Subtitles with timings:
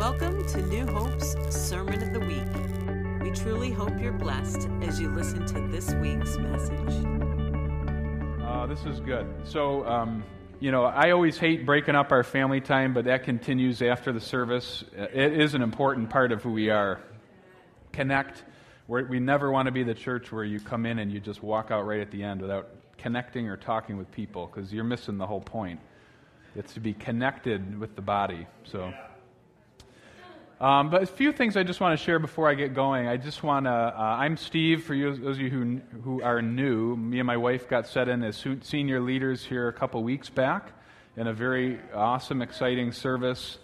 [0.00, 3.20] Welcome to New Hope's Sermon of the Week.
[3.20, 7.04] We truly hope you're blessed as you listen to this week's message.
[8.42, 9.26] Uh, this is good.
[9.44, 10.24] So, um,
[10.58, 14.22] you know, I always hate breaking up our family time, but that continues after the
[14.22, 14.84] service.
[14.96, 17.02] It is an important part of who we are.
[17.92, 18.44] Connect.
[18.88, 21.42] We're, we never want to be the church where you come in and you just
[21.42, 25.18] walk out right at the end without connecting or talking with people because you're missing
[25.18, 25.78] the whole point.
[26.56, 28.46] It's to be connected with the body.
[28.64, 28.94] So.
[30.60, 33.08] Um, but a few things I just want to share before I get going.
[33.08, 33.70] I just want to.
[33.70, 34.84] Uh, I'm Steve.
[34.84, 38.10] For you, those of you who who are new, me and my wife got set
[38.10, 40.72] in as senior leaders here a couple weeks back
[41.16, 43.56] in a very awesome, exciting service.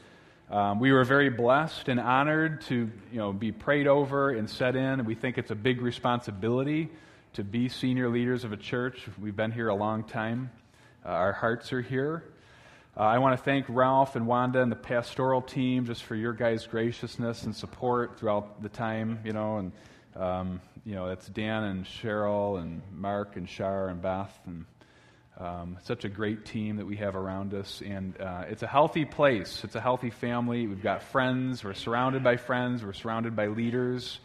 [0.50, 4.74] Um, we were very blessed and honored to you know be prayed over and set
[4.74, 5.04] in.
[5.04, 6.88] We think it's a big responsibility
[7.34, 9.06] to be senior leaders of a church.
[9.20, 10.50] We've been here a long time.
[11.04, 12.24] Uh, our hearts are here.
[12.98, 16.32] Uh, I want to thank Ralph and Wanda and the pastoral team just for your
[16.32, 19.72] guys' graciousness and support throughout the time, you know, and,
[20.16, 24.64] um, you know, that's Dan and Cheryl and Mark and Shar and Beth and
[25.38, 27.82] um, such a great team that we have around us.
[27.84, 29.62] And uh, it's a healthy place.
[29.62, 30.66] It's a healthy family.
[30.66, 31.62] We've got friends.
[31.62, 32.82] We're surrounded by friends.
[32.82, 34.20] We're surrounded by leaders,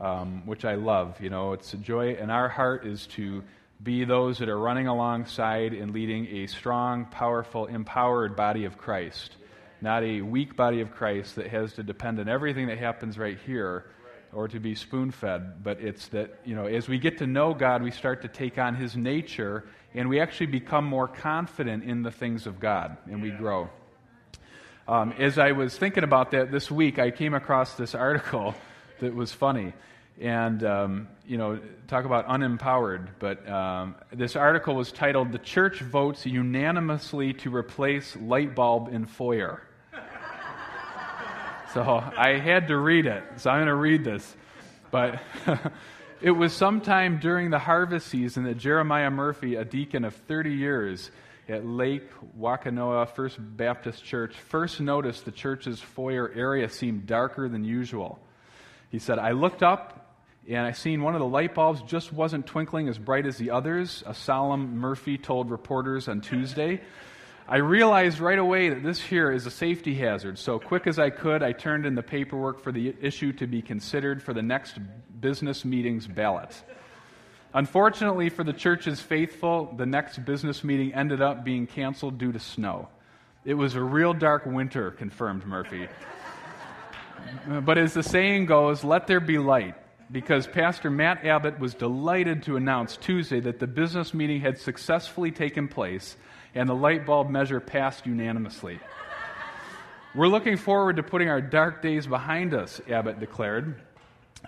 [0.00, 1.20] um, which I love.
[1.20, 2.16] You know, it's a joy.
[2.18, 3.44] And our heart is to
[3.82, 9.36] be those that are running alongside and leading a strong, powerful, empowered body of Christ,
[9.80, 13.38] not a weak body of Christ that has to depend on everything that happens right
[13.46, 13.86] here
[14.32, 15.62] or to be spoon fed.
[15.62, 18.58] But it's that, you know, as we get to know God, we start to take
[18.58, 23.22] on His nature and we actually become more confident in the things of God and
[23.22, 23.70] we grow.
[24.88, 28.54] Um, as I was thinking about that this week, I came across this article
[29.00, 29.72] that was funny
[30.20, 35.80] and um, you know talk about unempowered but um, this article was titled the church
[35.80, 39.62] votes unanimously to replace light bulb in foyer.
[41.74, 44.36] So i had to read it so i'm going to read this.
[44.90, 45.20] But
[46.22, 51.10] it was sometime during the harvest season that jeremiah murphy a deacon of 30 years
[51.46, 52.08] at lake
[52.38, 58.18] wakanoa first baptist church first noticed the church's foyer area seemed darker than usual.
[58.90, 60.07] He said, I looked up
[60.48, 63.50] and I seen one of the light bulbs just wasn't twinkling as bright as the
[63.50, 66.80] others, a solemn Murphy told reporters on Tuesday.
[67.46, 71.10] I realized right away that this here is a safety hazard, so quick as I
[71.10, 74.78] could, I turned in the paperwork for the issue to be considered for the next
[75.20, 76.54] business meeting's ballot.
[77.52, 82.38] Unfortunately for the church's faithful, the next business meeting ended up being canceled due to
[82.38, 82.88] snow.
[83.44, 85.88] It was a real dark winter, confirmed Murphy.
[87.64, 89.74] but as the saying goes, let there be light
[90.10, 95.30] because Pastor Matt Abbott was delighted to announce Tuesday that the business meeting had successfully
[95.30, 96.16] taken place
[96.54, 98.80] and the light bulb measure passed unanimously.
[100.14, 103.82] We're looking forward to putting our dark days behind us, Abbott declared.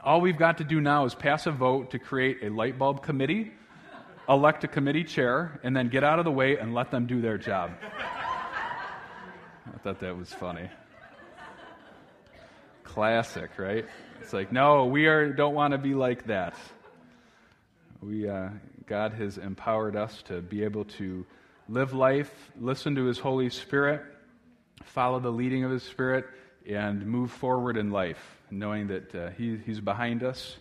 [0.03, 3.03] All we've got to do now is pass a vote to create a light bulb
[3.03, 3.53] committee,
[4.28, 7.21] elect a committee chair, and then get out of the way and let them do
[7.21, 7.72] their job.
[9.72, 10.71] I thought that was funny.
[12.82, 13.84] Classic, right?
[14.20, 16.54] It's like, no, we are, don't want to be like that.
[18.03, 18.50] We, uh,
[18.86, 21.25] God has empowered us to be able to
[21.69, 22.30] live life,
[22.60, 24.03] listen to His Holy Spirit,
[24.84, 26.26] follow the leading of His Spirit,
[26.69, 30.56] and move forward in life, knowing that uh, he, He's behind us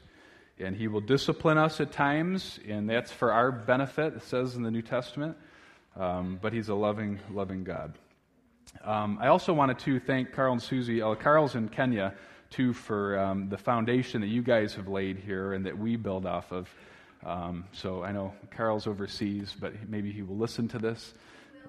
[0.58, 4.64] and He will discipline us at times, and that's for our benefit, it says in
[4.64, 5.38] the New Testament.
[5.96, 7.94] Um, but He's a loving, loving God.
[8.84, 11.02] Um, I also wanted to thank Carl and Susie.
[11.02, 12.14] Uh, Carl's in Kenya,
[12.50, 16.26] too, for um, the foundation that you guys have laid here and that we build
[16.26, 16.70] off of.
[17.26, 21.14] Um, so I know Carl's overseas, but maybe he will listen to this.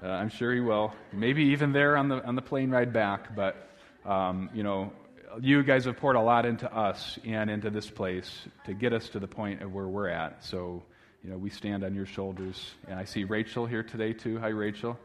[0.02, 0.92] Uh, I'm sure he will.
[1.12, 3.34] Maybe even there on the on the plane ride back.
[3.34, 3.68] But
[4.04, 4.92] um, you know,
[5.40, 8.30] you guys have poured a lot into us and into this place
[8.64, 10.44] to get us to the point of where we're at.
[10.44, 10.82] So
[11.22, 12.72] you know, we stand on your shoulders.
[12.88, 14.38] And I see Rachel here today too.
[14.38, 14.98] Hi, Rachel.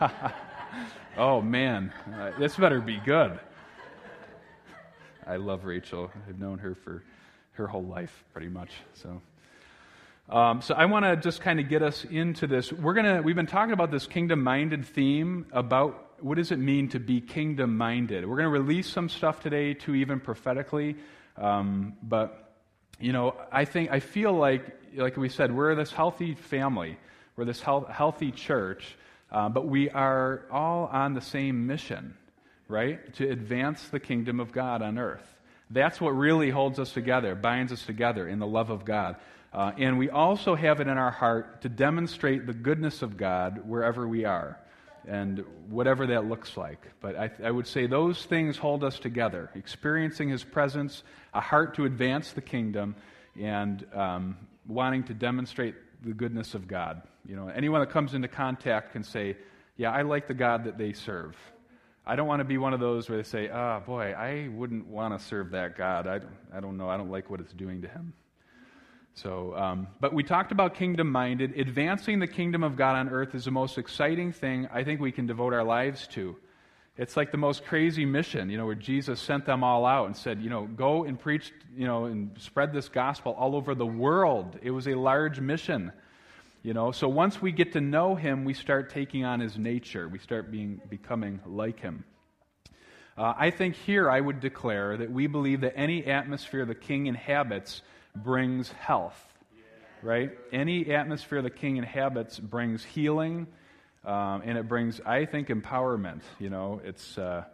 [1.16, 1.92] oh, man.
[2.12, 3.38] Uh, this better be good.
[5.26, 6.10] I love Rachel.
[6.28, 7.02] I've known her for
[7.52, 8.70] her whole life, pretty much.
[8.94, 9.22] So.
[10.28, 12.72] Um, so I want to just kind of get us into this.
[12.72, 16.98] We're gonna we've been talking about this kingdom-minded theme about what does it mean to
[16.98, 18.26] be kingdom-minded.
[18.26, 20.96] We're to release some stuff today, too, even prophetically.
[21.36, 22.54] Um, but
[22.98, 24.64] you know, I think I feel like,
[24.96, 26.96] like we said, we're this healthy family.
[27.36, 28.96] We're this health, healthy church,
[29.34, 32.14] uh, but we are all on the same mission,
[32.68, 33.12] right?
[33.14, 35.26] To advance the kingdom of God on earth.
[35.70, 39.16] That's what really holds us together, binds us together in the love of God.
[39.52, 43.68] Uh, and we also have it in our heart to demonstrate the goodness of God
[43.68, 44.60] wherever we are.
[45.06, 46.80] and whatever that looks like.
[47.02, 51.02] But I, I, would say those things hold us together experiencing His presence,
[51.34, 52.96] a heart to advance the kingdom,
[53.38, 57.02] and um, wanting to demonstrate the goodness of God.
[57.26, 59.36] You know, anyone that comes into contact can say,
[59.76, 61.36] Yeah, I like the God that they serve.
[62.06, 64.86] I don't want to be one of those where they say, Oh, boy, I wouldn't
[64.86, 66.06] want to serve that God.
[66.06, 66.20] I,
[66.54, 66.88] I don't know.
[66.88, 68.12] I don't like what it's doing to him.
[69.14, 71.58] So, um, but we talked about kingdom minded.
[71.58, 75.12] Advancing the kingdom of God on earth is the most exciting thing I think we
[75.12, 76.36] can devote our lives to.
[76.96, 80.16] It's like the most crazy mission, you know, where Jesus sent them all out and
[80.16, 83.86] said, you know, go and preach, you know, and spread this gospel all over the
[83.86, 84.56] world.
[84.62, 85.90] It was a large mission,
[86.62, 86.92] you know.
[86.92, 90.08] So once we get to know him, we start taking on his nature.
[90.08, 92.04] We start being becoming like him.
[93.18, 97.06] Uh, I think here I would declare that we believe that any atmosphere the king
[97.06, 97.82] inhabits
[98.14, 99.20] brings health,
[100.00, 100.30] right?
[100.52, 103.48] Any atmosphere the king inhabits brings healing,
[104.04, 106.22] um, and it brings, I think, empowerment.
[106.38, 107.44] You know, it's, uh,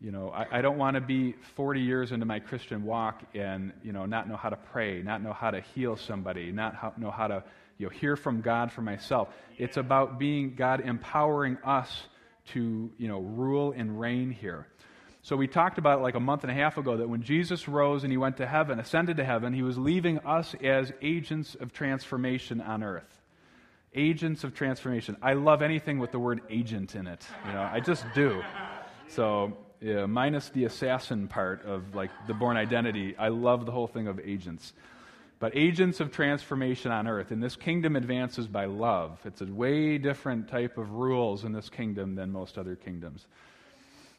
[0.00, 3.72] you know, I, I don't want to be 40 years into my Christian walk and,
[3.82, 6.92] you know, not know how to pray, not know how to heal somebody, not how,
[6.96, 7.44] know how to,
[7.78, 9.28] you know, hear from God for myself.
[9.58, 11.90] It's about being God empowering us
[12.52, 14.66] to, you know, rule and reign here.
[15.22, 18.04] So we talked about like a month and a half ago that when Jesus rose
[18.04, 21.72] and he went to heaven, ascended to heaven, he was leaving us as agents of
[21.72, 23.20] transformation on earth.
[23.96, 25.16] Agents of transformation.
[25.22, 27.26] I love anything with the word agent in it.
[27.46, 28.42] You know, I just do.
[29.08, 33.86] So yeah, minus the assassin part of like the Bourne Identity, I love the whole
[33.86, 34.72] thing of agents.
[35.38, 39.18] But agents of transformation on earth, and this kingdom advances by love.
[39.26, 43.26] It's a way different type of rules in this kingdom than most other kingdoms.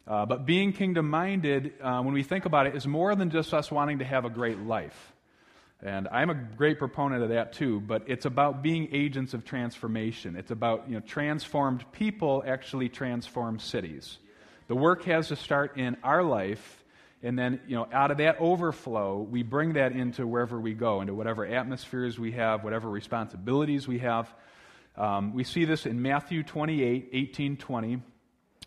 [0.08, 3.54] Uh, but being kingdom minded, uh, when we think about it, is more than just
[3.54, 5.14] us wanting to have a great life.
[5.84, 10.36] And I'm a great proponent of that too, but it's about being agents of transformation.
[10.36, 14.18] It's about, you know, transformed people actually transform cities.
[14.68, 16.84] The work has to start in our life,
[17.22, 21.02] and then, you know, out of that overflow, we bring that into wherever we go,
[21.02, 24.34] into whatever atmospheres we have, whatever responsibilities we have.
[24.96, 28.02] Um, we see this in Matthew 28, 18, 20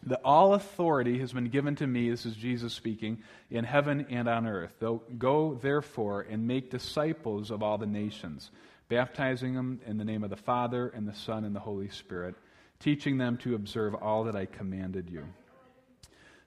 [0.04, 4.28] that all authority has been given to me, this is Jesus speaking, in heaven and
[4.28, 4.72] on earth.
[5.18, 8.50] Go, therefore, and make disciples of all the nations,
[8.88, 12.34] baptizing them in the name of the Father, and the Son, and the Holy Spirit,
[12.78, 15.26] teaching them to observe all that I commanded you.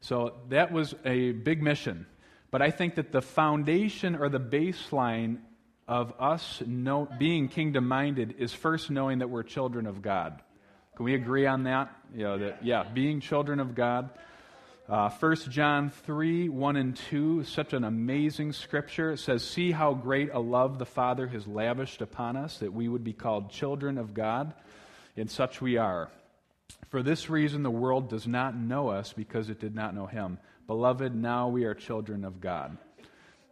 [0.02, 2.08] So that was a big mission.
[2.50, 5.38] But I think that the foundation or the baseline
[5.88, 10.42] of us know, being kingdom minded is first knowing that we're children of God.
[10.96, 11.92] Can we agree on that?
[12.14, 14.12] You know, that, yeah, being children of God.
[14.88, 19.14] Uh, 1 John 3 1 and 2, such an amazing scripture.
[19.14, 22.88] It says, See how great a love the Father has lavished upon us, that we
[22.88, 24.54] would be called children of God,
[25.18, 26.12] and such we are.
[26.90, 30.38] For this reason, the world does not know us because it did not know Him.
[30.68, 32.78] Beloved, now we are children of God.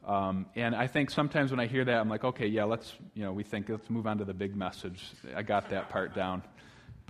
[0.05, 3.23] Um, and I think sometimes when I hear that, I'm like, okay, yeah, let's, you
[3.23, 5.03] know, we think, let's move on to the big message.
[5.35, 6.43] I got that part down.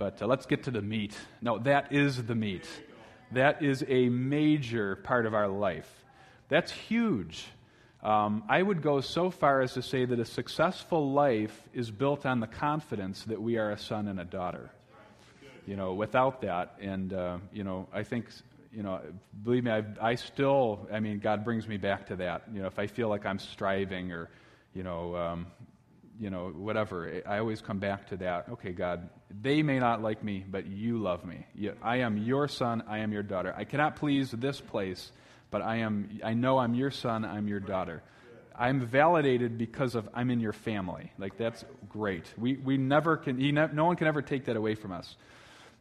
[0.02, 1.16] But uh, let's get to the meat.
[1.40, 2.68] No, that is the meat.
[3.30, 5.88] That is a major part of our life.
[6.48, 7.46] That's huge.
[8.02, 12.26] Um, I would go so far as to say that a successful life is built
[12.26, 14.72] on the confidence that we are a son and a daughter.
[15.68, 18.26] You know, without that, and, uh, you know, I think,
[18.72, 19.00] you know,
[19.44, 22.42] believe me, I, I still, I mean, God brings me back to that.
[22.52, 24.30] You know, if I feel like I'm striving or,
[24.74, 25.46] you know, um,
[26.20, 28.48] you know, whatever, I always come back to that.
[28.50, 29.08] Okay, God,
[29.40, 31.46] they may not like me, but you love me.
[31.82, 33.54] I am your son, I am your daughter.
[33.56, 35.10] I cannot please this place,
[35.50, 38.02] but I am I know I'm your son, I'm your daughter.
[38.54, 41.10] I'm validated because of I'm in your family.
[41.18, 42.26] Like that's great.
[42.36, 45.16] We we never can ne- no one can ever take that away from us.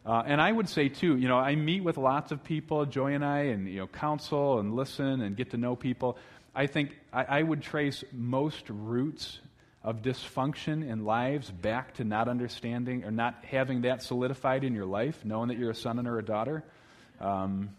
[0.03, 3.13] Uh, and I would say too, you know, I meet with lots of people, Joy
[3.13, 6.17] and I, and you know, counsel and listen and get to know people.
[6.55, 9.39] I think I, I would trace most roots
[9.83, 14.85] of dysfunction in lives back to not understanding or not having that solidified in your
[14.85, 16.63] life, knowing that you're a son or a daughter.
[17.19, 17.71] Um,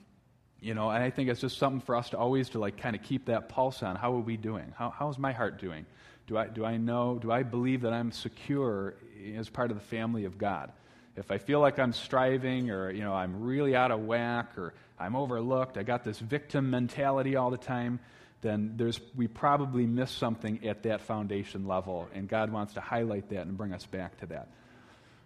[0.60, 2.94] you know, and I think it's just something for us to always to like kind
[2.94, 3.96] of keep that pulse on.
[3.96, 4.72] How are we doing?
[4.76, 5.86] How, how's my heart doing?
[6.28, 8.94] Do I, do I know, do I believe that I'm secure
[9.36, 10.72] as part of the family of God?
[11.16, 14.72] If I feel like I'm striving or, you know, I'm really out of whack or
[14.98, 18.00] I'm overlooked, I got this victim mentality all the time,
[18.42, 23.30] then there's, we probably missed something at that foundation level, and God wants to highlight
[23.30, 24.48] that and bring us back to that.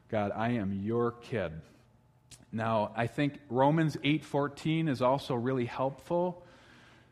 [0.08, 1.52] God, I am your kid.
[2.52, 6.44] Now, I think Romans 8:14 is also really helpful.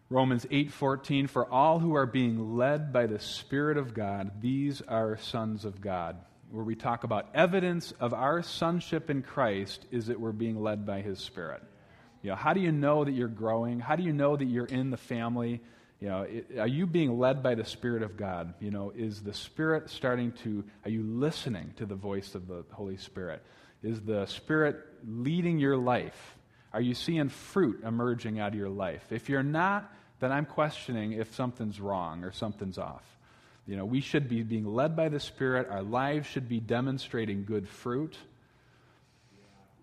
[0.09, 5.17] Romans 8:14 for all who are being led by the spirit of God, these are
[5.17, 6.17] sons of God.
[6.55, 10.87] where we talk about evidence of our sonship in Christ is that we're being led
[10.87, 11.61] by His Spirit.
[12.23, 13.81] You know, how do you know that you're growing?
[13.81, 15.61] How do you know that you're in the family?
[16.05, 18.53] You know, it, are you being led by the Spirit of God?
[18.61, 22.63] You know, is the Spirit starting to, are you listening to the voice of the
[22.73, 23.43] Holy Spirit?
[23.83, 24.77] Is the Spirit
[25.09, 26.37] leading your life?
[26.75, 29.03] Are you seeing fruit emerging out of your life?
[29.13, 33.05] If you're not, then I'm questioning if something's wrong or something's off.
[33.67, 35.69] You know, we should be being led by the Spirit.
[35.71, 38.15] Our lives should be demonstrating good fruit.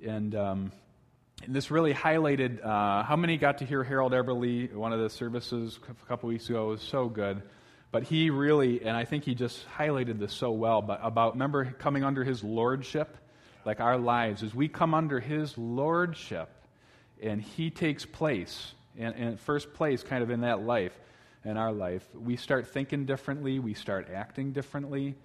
[0.05, 0.71] And, um,
[1.43, 5.09] and this really highlighted uh, how many got to hear Harold Eberle, one of the
[5.09, 6.67] services a couple weeks ago.
[6.67, 7.41] Was so good.
[7.91, 11.65] But he really, and I think he just highlighted this so well, but about, remember,
[11.65, 13.17] coming under his lordship?
[13.65, 16.49] Like our lives, as we come under his lordship
[17.21, 20.97] and he takes place, and, and first place kind of in that life,
[21.43, 25.15] in our life, we start thinking differently, we start acting differently.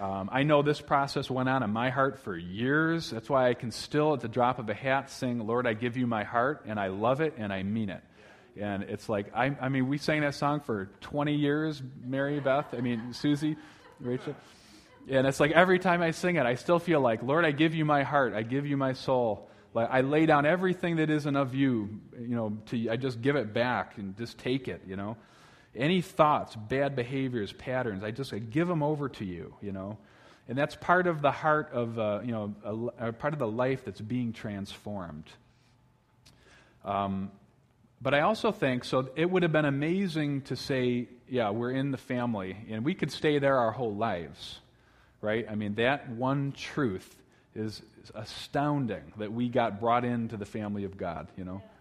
[0.00, 3.10] Um, I know this process went on in my heart for years.
[3.10, 5.96] That's why I can still, at the drop of a hat, sing, Lord, I give
[5.96, 8.02] you my heart, and I love it, and I mean it.
[8.56, 12.66] And it's like, I, I mean, we sang that song for 20 years, Mary Beth,
[12.72, 13.56] I mean, Susie,
[14.00, 14.36] Rachel.
[15.10, 17.74] And it's like every time I sing it, I still feel like, Lord, I give
[17.74, 19.48] you my heart, I give you my soul.
[19.74, 23.36] Like I lay down everything that isn't of you, you know, to, I just give
[23.36, 25.16] it back and just take it, you know.
[25.78, 29.96] Any thoughts, bad behaviors, patterns, I just I give them over to you, you know.
[30.48, 33.46] And that's part of the heart of, uh, you know, a, a part of the
[33.46, 35.30] life that's being transformed.
[36.84, 37.30] Um,
[38.00, 41.90] but I also think, so it would have been amazing to say, yeah, we're in
[41.90, 44.58] the family, and we could stay there our whole lives,
[45.20, 45.46] right?
[45.50, 47.14] I mean, that one truth
[47.54, 47.82] is,
[48.14, 51.60] astounding that we got brought into the family of God, you know?
[51.60, 51.77] I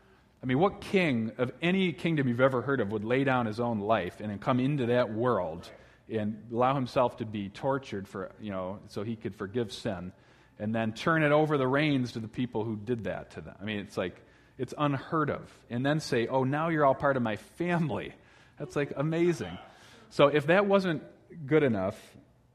[0.47, 3.79] mean, what king of any kingdom you've ever heard of would lay down his own
[3.79, 5.69] life and then come into that world
[6.09, 10.13] and allow himself to be tortured for, you know, so he could forgive sin
[10.59, 13.55] and then turn it over the reins to the people who did that to them?
[13.61, 14.15] I mean, it's like,
[14.57, 15.51] it's unheard of.
[15.69, 18.13] And then say, oh, now you're all part of my family.
[18.57, 19.57] That's like amazing.
[20.09, 21.03] So if that wasn't
[21.45, 21.99] good enough,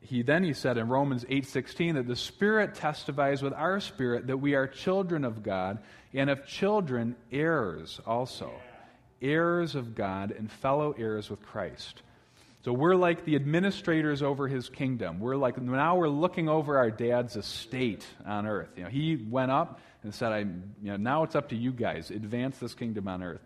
[0.01, 4.39] he then he said in Romans 8:16 that the Spirit testifies with our spirit that
[4.39, 5.79] we are children of God,
[6.15, 8.53] and of children, heirs also,
[9.21, 12.03] heirs of God and fellow heirs with Christ.
[12.65, 15.19] So we're like the administrators over his kingdom.
[15.19, 18.69] We're like now we're looking over our dad's estate on earth.
[18.77, 21.73] You know, he went up and said, "I, you know, now it's up to you
[21.73, 22.11] guys.
[22.11, 23.41] Advance this kingdom on earth."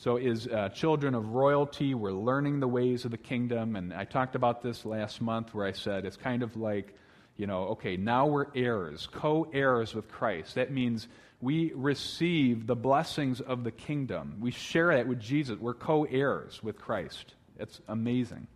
[0.00, 3.76] So, as uh, children of royalty, we're learning the ways of the kingdom.
[3.76, 6.94] And I talked about this last month where I said it's kind of like,
[7.36, 10.54] you know, okay, now we're heirs, co heirs with Christ.
[10.54, 11.06] That means
[11.40, 14.36] we receive the blessings of the kingdom.
[14.40, 15.58] We share that with Jesus.
[15.58, 17.34] We're co heirs with Christ.
[17.58, 18.46] It's amazing.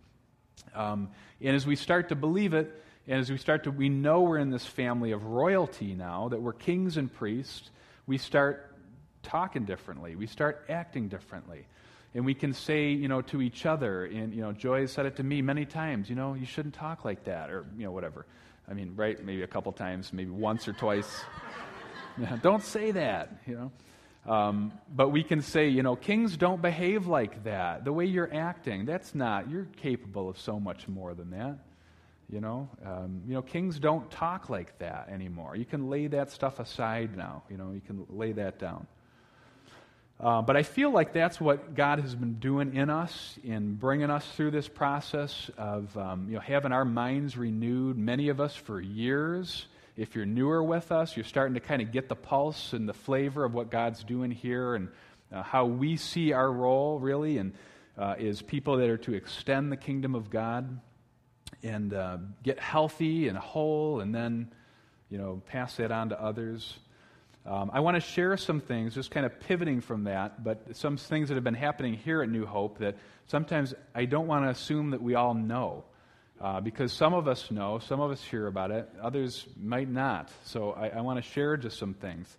[0.73, 1.09] Um,
[1.41, 4.37] and as we start to believe it, and as we start to, we know we're
[4.37, 7.69] in this family of royalty now, that we're kings and priests,
[8.07, 8.75] we start
[9.23, 10.15] talking differently.
[10.15, 11.65] We start acting differently.
[12.13, 15.05] And we can say, you know, to each other, and, you know, Joy has said
[15.05, 17.91] it to me many times, you know, you shouldn't talk like that, or, you know,
[17.91, 18.25] whatever.
[18.69, 21.25] I mean, right, maybe a couple times, maybe once or twice.
[22.17, 23.71] Yeah, don't say that, you know.
[24.31, 27.85] Um, but we can say, you know, kings don't behave like that.
[27.85, 31.59] The way you're acting, that's not, you're capable of so much more than that.
[32.27, 35.55] You know, um, you know, kings don't talk like that anymore.
[35.55, 37.43] You can lay that stuff aside now.
[37.51, 38.87] You know, you can lay that down.
[40.19, 44.09] Uh, but I feel like that's what God has been doing in us in bringing
[44.09, 48.55] us through this process of um, you know, having our minds renewed, many of us
[48.55, 49.67] for years.
[49.97, 52.93] If you're newer with us, you're starting to kind of get the pulse and the
[52.93, 54.89] flavor of what God's doing here and
[55.31, 57.53] uh, how we see our role, really, and
[57.97, 60.81] uh, is people that are to extend the kingdom of God
[61.63, 64.51] and uh, get healthy and whole and then
[65.09, 66.77] you know, pass that on to others.
[67.45, 70.97] Um, I want to share some things, just kind of pivoting from that, but some
[70.97, 72.97] things that have been happening here at New Hope that
[73.27, 75.83] sometimes I don't want to assume that we all know.
[76.39, 80.29] Uh, because some of us know, some of us hear about it, others might not.
[80.43, 82.35] So I, I want to share just some things.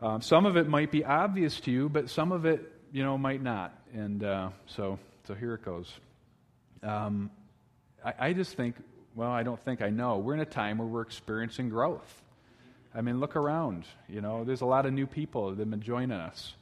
[0.00, 3.16] Um, some of it might be obvious to you, but some of it, you know,
[3.16, 3.78] might not.
[3.94, 4.98] And uh, so,
[5.28, 5.92] so here it goes.
[6.82, 7.30] Um,
[8.04, 8.74] I, I just think,
[9.14, 10.18] well, I don't think I know.
[10.18, 12.22] We're in a time where we're experiencing growth.
[12.92, 13.84] I mean, look around.
[14.08, 16.54] You know, there's a lot of new people that have been joining us.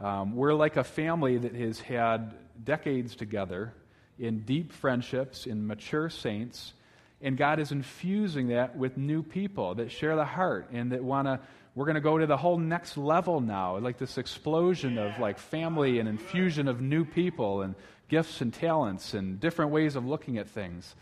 [0.00, 3.72] Um, we're like a family that has had decades together
[4.18, 6.72] in deep friendships, in mature saints,
[7.20, 11.26] and God is infusing that with new people that share the heart and that want
[11.26, 11.40] to.
[11.74, 15.38] We're going to go to the whole next level now, like this explosion of like
[15.38, 17.74] family and infusion of new people and
[18.08, 20.94] gifts and talents and different ways of looking at things.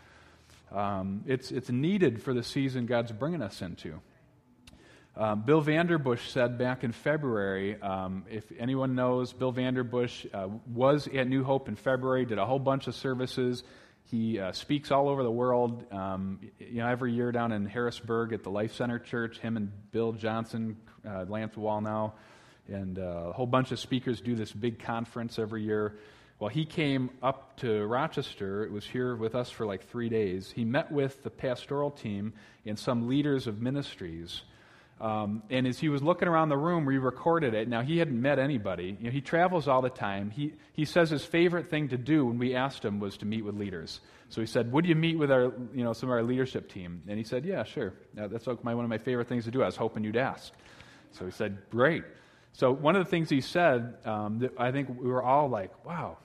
[0.71, 3.99] Um, it's, it's needed for the season God's bringing us into.
[5.15, 11.07] Um, Bill Vanderbush said back in February, um, if anyone knows, Bill Vanderbush uh, was
[11.07, 13.63] at New Hope in February, did a whole bunch of services.
[14.05, 15.85] He uh, speaks all over the world.
[15.91, 19.71] Um, you know, every year down in Harrisburg at the Life Center Church, him and
[19.91, 20.77] Bill Johnson,
[21.07, 22.13] uh, Lance Wallnau,
[22.67, 25.99] and uh, a whole bunch of speakers do this big conference every year.
[26.39, 28.65] Well, he came up to Rochester.
[28.65, 30.51] It was here with us for like three days.
[30.51, 32.33] He met with the pastoral team
[32.65, 34.41] and some leaders of ministries
[35.03, 37.67] um, and as he was looking around the room, we recorded it.
[37.67, 38.95] Now, he hadn't met anybody.
[38.97, 40.31] You know, he travels all the time.
[40.31, 43.43] He, he says his favorite thing to do when we asked him was to meet
[43.43, 43.99] with leaders.
[44.29, 47.03] So he said, Would you meet with our, you know, some of our leadership team?
[47.09, 47.95] And he said, Yeah, sure.
[48.13, 49.61] that's my, one of my favorite things to do.
[49.61, 50.53] I was hoping you'd ask.
[51.11, 52.05] So he said, Great.
[52.53, 55.85] So one of the things he said um, that I think we were all like,
[55.85, 56.17] Wow.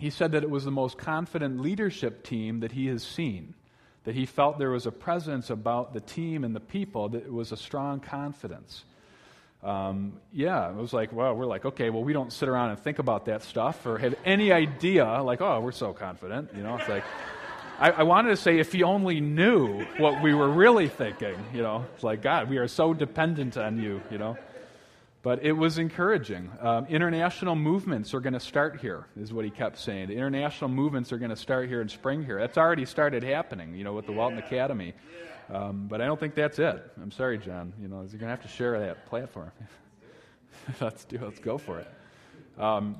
[0.00, 3.54] He said that it was the most confident leadership team that he has seen
[4.04, 7.52] that he felt there was a presence about the team and the people that was
[7.52, 8.84] a strong confidence.
[9.62, 12.78] Um, yeah, it was like, well, we're like, okay, well, we don't sit around and
[12.78, 16.50] think about that stuff or have any idea, like, oh, we're so confident.
[16.56, 17.04] You know, it's like,
[17.78, 21.62] I, I wanted to say, if he only knew what we were really thinking, you
[21.62, 24.38] know, it's like, God, we are so dependent on you, you know.
[25.22, 26.50] But it was encouraging.
[26.60, 30.08] Um, international movements are going to start here, is what he kept saying.
[30.08, 32.38] The international movements are going to start here in spring here.
[32.38, 34.94] That's already started happening, you know, with the Walton Academy.
[35.52, 36.82] Um, but I don't think that's it.
[37.02, 37.74] I'm sorry, John.
[37.80, 39.50] You know, you're going to have to share that platform.
[40.80, 41.18] let's do.
[41.20, 41.88] Let's go for it.
[42.58, 42.96] Um,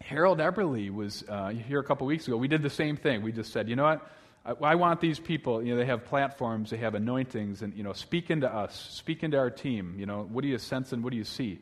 [0.00, 2.36] Harold Eberle was uh, here a couple weeks ago.
[2.36, 3.22] We did the same thing.
[3.22, 4.10] We just said, you know what?
[4.44, 7.92] I, want these people, you know, they have platforms, they have anointings, and, you know,
[7.92, 9.96] speak into us, speak into our team.
[9.98, 11.60] You know, what do you sense and what do you see?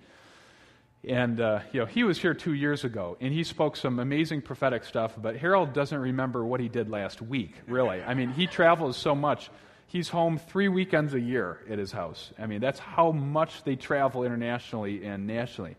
[1.05, 4.43] And, uh, you know, he was here two years ago, and he spoke some amazing
[4.43, 8.03] prophetic stuff, but Harold doesn't remember what he did last week, really.
[8.03, 9.51] I mean, he travels so much.
[9.87, 12.33] He's home three weekends a year at his house.
[12.39, 15.77] I mean, that's how much they travel internationally and nationally.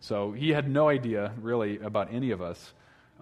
[0.00, 2.72] So he had no idea, really, about any of us.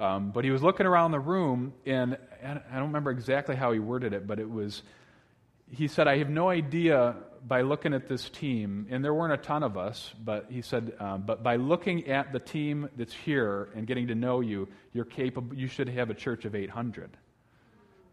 [0.00, 3.78] Um, but he was looking around the room, and I don't remember exactly how he
[3.78, 4.82] worded it, but it was
[5.70, 7.14] he said, I have no idea
[7.46, 10.92] by looking at this team, and there weren't a ton of us, but he said,
[10.98, 15.04] um, but by looking at the team that's here and getting to know you, you're
[15.04, 17.16] capable, you should have a church of 800.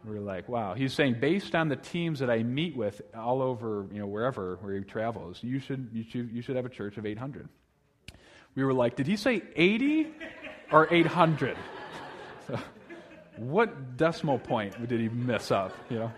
[0.06, 0.76] We we're like, wow.
[0.76, 4.58] He's saying, based on the teams that I meet with all over, you know, wherever
[4.62, 7.50] where he travels, you should, you should, you should have a church of 800.
[8.56, 10.08] We were like, did he say 80
[10.71, 11.58] or 800?
[12.48, 12.60] So,
[13.38, 16.12] what decimal point did he mess up, you know?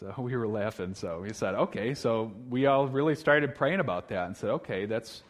[0.00, 0.94] So we were laughing.
[0.94, 1.94] So he said, okay.
[1.94, 5.22] So we all really started praying about that and said, okay, that's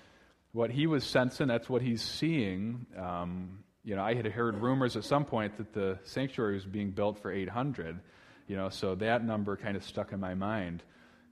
[0.53, 1.49] what he was sensing.
[1.49, 2.87] That's what he's seeing.
[2.99, 6.91] Um, you know, I had heard rumors at some point that the sanctuary was being
[6.91, 8.01] built for 800.
[8.47, 10.83] You know, so that number kind of stuck in my mind.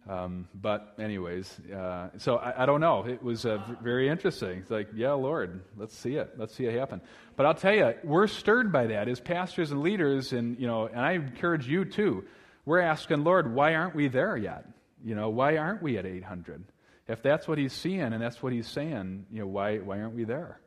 [0.09, 3.07] Um, but, anyways, uh, so I, I, don't know.
[3.07, 4.59] It was uh, very interesting.
[4.59, 6.33] It's like, yeah, Lord, let's see it.
[6.37, 7.01] Let's see it happen.
[7.37, 10.87] But I'll tell you, we're stirred by that as pastors and leaders, and you know,
[10.87, 12.25] and I encourage you too.
[12.65, 14.67] We're asking, Lord, why aren't we there yet?
[15.05, 16.65] You know, why aren't we at 800?
[17.07, 20.15] If that's what He's seeing and that's what He's saying, you know, why why aren't
[20.15, 20.61] we there?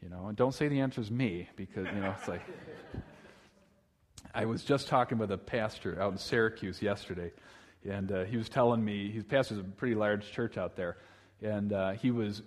[0.00, 2.42] You know, and don't say the answer is me because you know it's like.
[4.34, 7.32] I was just talking with a pastor out in Syracuse yesterday
[7.88, 10.96] and uh, he was telling me, he pastors a pretty large church out there.
[11.42, 12.42] And uh, he was,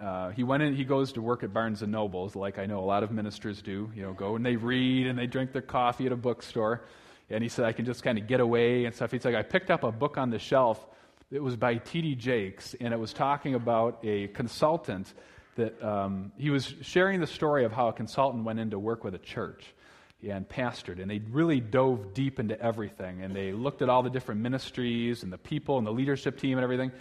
[0.00, 2.80] uh, he went in, he goes to work at Barnes and Nobles, like I know
[2.80, 3.90] a lot of ministers do.
[3.94, 6.84] You know, go and they read and they drink their coffee at a bookstore.
[7.28, 9.10] And he said, I can just kind of get away and stuff.
[9.10, 10.84] He's like, I picked up a book on the shelf.
[11.30, 12.14] It was by T.D.
[12.14, 15.12] Jakes, and it was talking about a consultant
[15.56, 19.02] that um, he was sharing the story of how a consultant went in to work
[19.02, 19.74] with a church
[20.22, 21.00] and pastored.
[21.00, 23.22] And they really dove deep into everything.
[23.22, 26.58] And they looked at all the different ministries and the people and the leadership team
[26.58, 26.92] and everything.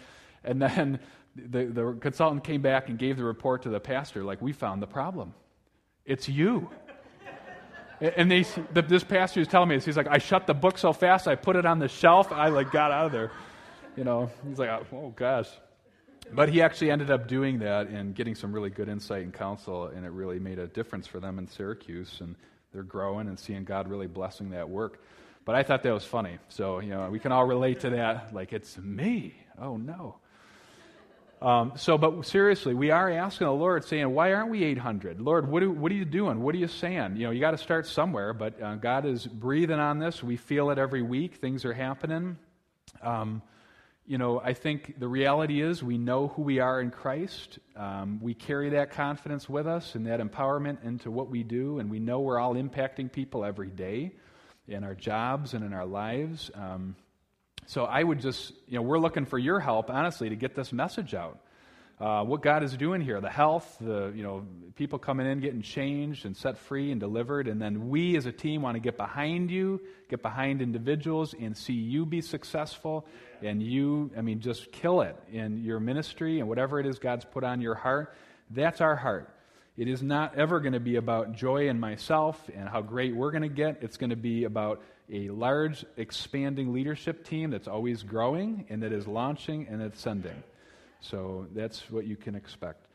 [0.44, 1.00] And then
[1.36, 4.82] the, the consultant came back and gave the report to the pastor like, We found
[4.82, 5.34] the problem.
[6.06, 6.70] It's you.
[8.00, 9.86] and they, the, this pastor is telling me this.
[9.86, 12.50] He's like, I shut the book so fast, I put it on the shelf, I
[12.50, 13.32] like got out of there.
[13.96, 15.50] You know, he's like, oh, oh gosh.
[16.34, 19.88] But he actually ended up doing that and getting some really good insight and counsel,
[19.88, 22.20] and it really made a difference for them in Syracuse.
[22.20, 22.36] And
[22.76, 25.02] they're growing and seeing God really blessing that work.
[25.46, 26.38] But I thought that was funny.
[26.50, 28.34] So, you know, we can all relate to that.
[28.34, 29.34] Like, it's me.
[29.60, 30.18] Oh, no.
[31.42, 35.22] Um, so, but seriously, we are asking the Lord, saying, why aren't we 800?
[35.22, 36.42] Lord, what, do, what are you doing?
[36.42, 37.16] What are you saying?
[37.16, 40.22] You know, you got to start somewhere, but uh, God is breathing on this.
[40.22, 41.36] We feel it every week.
[41.36, 42.38] Things are happening.
[43.02, 43.42] Um,
[44.08, 47.60] you know, I think the reality is we know who we are in Christ.
[47.76, 51.90] Um, we carry that confidence with us and that empowerment into what we do, and
[51.90, 54.12] we know we're all impacting people every day.
[54.68, 56.50] in our jobs and in our lives.
[56.56, 56.96] Um,
[57.68, 60.72] so I would just, you know, we're looking for your help, honestly, to get this
[60.72, 61.40] message out.
[61.98, 65.62] Uh, what God is doing here, the health, the you know, people coming in getting
[65.62, 68.98] changed and set free and delivered, and then we as a team want to get
[68.98, 69.80] behind you,
[70.10, 73.06] get behind individuals, and see you be successful,
[73.42, 77.24] and you, I mean, just kill it in your ministry and whatever it is God's
[77.24, 78.14] put on your heart.
[78.50, 79.30] That's our heart.
[79.78, 83.32] It is not ever going to be about joy and myself and how great we're
[83.32, 83.80] going to get.
[83.82, 88.92] It's going to be about a large, expanding leadership team that's always growing and that
[88.92, 90.44] is launching and it's sending.
[91.10, 92.88] So that's what you can expect.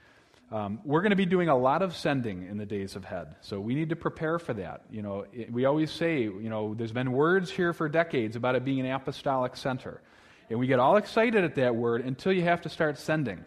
[0.50, 3.60] Um, we're going to be doing a lot of sending in the days ahead, so
[3.60, 4.82] we need to prepare for that.
[4.90, 8.56] You know, it, we always say, you know, there's been words here for decades about
[8.56, 10.02] it being an apostolic center,
[10.48, 13.44] and we get all excited at that word until you have to start sending.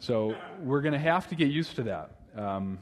[0.00, 2.10] So we're going to have to get used to that.
[2.36, 2.80] Um,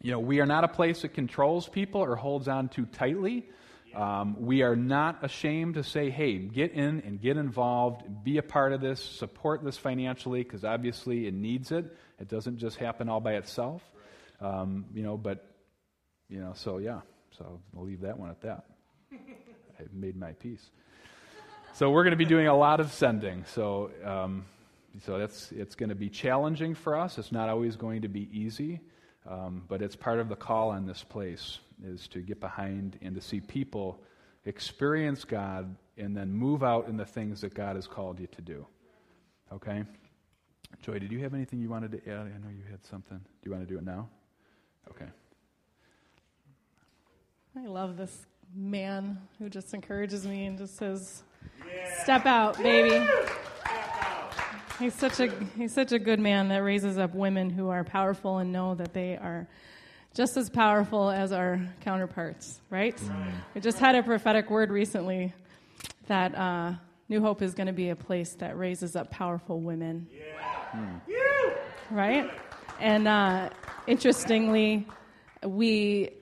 [0.00, 3.48] you know, we are not a place that controls people or holds on too tightly.
[3.96, 8.42] Um, we are not ashamed to say, hey, get in and get involved, be a
[8.42, 11.96] part of this, support this financially, because obviously it needs it.
[12.20, 13.82] It doesn't just happen all by itself.
[14.38, 15.46] Um, you know, but,
[16.28, 17.00] you know, so yeah.
[17.38, 18.66] So I'll leave that one at that.
[19.80, 20.70] I've made my peace.
[21.72, 23.46] So we're going to be doing a lot of sending.
[23.46, 24.44] So, um,
[25.06, 27.16] so that's, it's going to be challenging for us.
[27.16, 28.80] It's not always going to be easy,
[29.26, 33.14] um, but it's part of the call on this place is to get behind and
[33.14, 34.00] to see people
[34.44, 38.42] experience God and then move out in the things that God has called you to
[38.42, 38.66] do.
[39.52, 39.84] Okay?
[40.82, 42.20] Joy, did you have anything you wanted to add?
[42.20, 43.18] I know you had something.
[43.18, 44.08] Do you want to do it now?
[44.90, 45.06] Okay.
[47.56, 51.22] I love this man who just encourages me and just says,
[51.66, 52.02] yeah.
[52.02, 53.04] "Step out, baby."
[54.78, 58.38] He's such a he's such a good man that raises up women who are powerful
[58.38, 59.48] and know that they are
[60.16, 62.98] just as powerful as our counterparts, right?
[63.06, 63.32] right.
[63.54, 65.34] We just had a prophetic word recently
[66.06, 66.72] that uh,
[67.10, 70.08] New Hope is going to be a place that raises up powerful women.
[70.10, 70.70] Yeah.
[70.74, 71.00] Mm.
[71.90, 72.30] Right?
[72.80, 73.50] And uh,
[73.86, 74.88] interestingly,
[75.44, 76.12] we,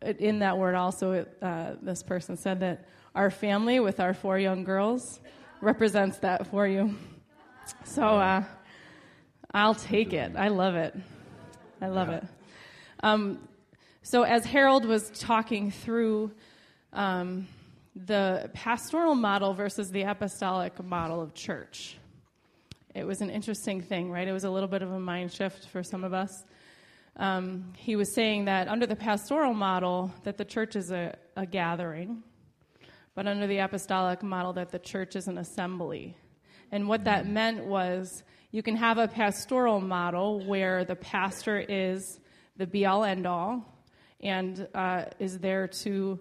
[0.00, 4.62] in that word also, uh, this person said that our family with our four young
[4.62, 5.18] girls
[5.60, 6.94] represents that for you.
[7.82, 8.44] So uh,
[9.52, 10.36] I'll take it.
[10.36, 10.94] I love it.
[11.80, 12.18] I love yeah.
[12.18, 12.24] it.
[13.04, 13.50] Um,
[14.00, 16.32] so, as Harold was talking through
[16.94, 17.46] um,
[17.94, 21.98] the pastoral model versus the apostolic model of church,
[22.94, 24.26] it was an interesting thing, right?
[24.26, 26.30] It was a little bit of a mind shift for some of us.
[27.16, 31.44] Um, he was saying that under the pastoral model, that the church is a, a
[31.44, 32.22] gathering,
[33.14, 36.16] but under the apostolic model, that the church is an assembly.
[36.72, 42.18] And what that meant was you can have a pastoral model where the pastor is
[42.56, 43.74] the be all end all
[44.24, 46.18] and uh, is there to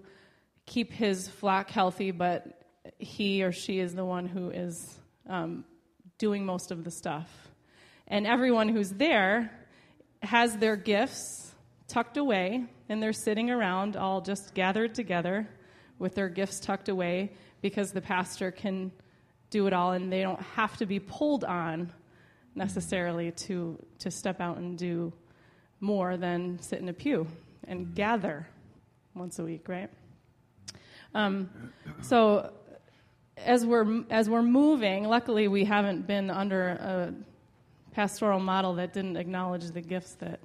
[0.66, 2.64] keep his flock healthy, but
[3.00, 5.64] he or she is the one who is um,
[6.18, 7.30] doing most of the stuff.
[8.08, 9.52] And everyone who's there
[10.22, 11.54] has their gifts
[11.88, 15.48] tucked away, and they're sitting around all just gathered together
[15.98, 18.92] with their gifts tucked away because the pastor can
[19.50, 21.94] do it all and they don't have to be pulled on
[22.56, 25.14] necessarily to, to step out and do
[25.84, 27.28] more than sit in a pew
[27.68, 27.94] and mm-hmm.
[27.94, 28.48] gather
[29.14, 29.90] once a week, right?
[31.14, 31.50] Um,
[32.02, 32.52] so
[33.38, 37.14] as we're as we're moving, luckily we haven't been under a
[37.92, 40.40] pastoral model that didn't acknowledge the gifts that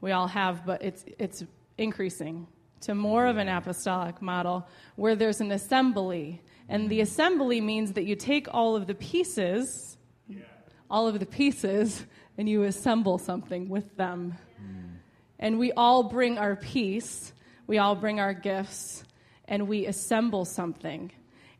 [0.00, 1.44] we all have, but it's it's
[1.78, 2.46] increasing
[2.80, 3.58] to more of an mm-hmm.
[3.58, 4.66] apostolic model
[4.96, 6.40] where there's an assembly.
[6.68, 7.02] And the mm-hmm.
[7.02, 9.98] assembly means that you take all of the pieces,
[10.90, 12.06] all of the pieces,
[12.38, 14.36] and you assemble something with them.
[15.38, 17.32] And we all bring our piece,
[17.66, 19.04] we all bring our gifts,
[19.46, 21.10] and we assemble something.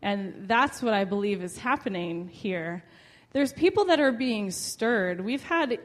[0.03, 2.85] And that's what I believe is happening here.
[3.33, 5.21] There's people that are being stirred.
[5.21, 5.79] We've had,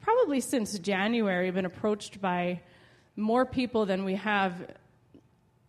[0.00, 2.60] probably since January, been approached by
[3.16, 4.54] more people than we have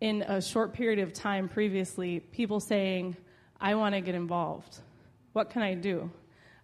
[0.00, 2.20] in a short period of time previously.
[2.20, 3.16] People saying,
[3.60, 4.78] I want to get involved.
[5.32, 6.10] What can I do?